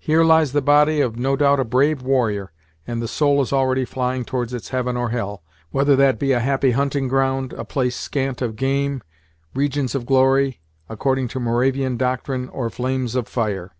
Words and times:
Here 0.00 0.24
lies 0.24 0.50
the 0.52 0.60
body 0.60 1.00
of 1.00 1.20
no 1.20 1.36
doubt 1.36 1.60
a 1.60 1.64
brave 1.64 2.02
warrior, 2.02 2.50
and 2.84 3.00
the 3.00 3.06
soul 3.06 3.40
is 3.40 3.52
already 3.52 3.84
flying 3.84 4.24
towards 4.24 4.52
its 4.52 4.70
heaven 4.70 4.96
or 4.96 5.10
hell, 5.10 5.44
whether 5.70 5.94
that 5.94 6.18
be 6.18 6.32
a 6.32 6.40
happy 6.40 6.72
hunting 6.72 7.06
ground, 7.06 7.52
a 7.52 7.64
place 7.64 7.94
scant 7.94 8.42
of 8.42 8.56
game, 8.56 9.04
regions 9.54 9.94
of 9.94 10.04
glory, 10.04 10.58
according 10.88 11.28
to 11.28 11.38
Moravian 11.38 11.96
doctrine, 11.96 12.48
or 12.48 12.70
flames 12.70 13.14
of 13.14 13.28
fire! 13.28 13.76